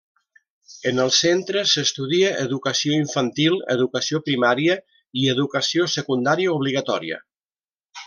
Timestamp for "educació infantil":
2.45-3.59